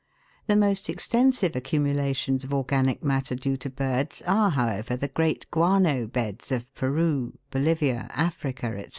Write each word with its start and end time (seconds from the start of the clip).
The 0.47 0.55
most 0.55 0.89
extensive 0.89 1.55
accumulations 1.55 2.43
of 2.43 2.51
organic 2.51 3.03
matter 3.03 3.35
due 3.35 3.55
to 3.57 3.69
birds 3.69 4.23
are, 4.25 4.49
however, 4.49 4.95
the 4.95 5.07
great 5.09 5.45
guano 5.51 6.07
beds 6.07 6.51
of 6.51 6.73
Peru, 6.73 7.37
Bolivia, 7.51 8.09
Africa, 8.11 8.75
&c. 8.83 8.87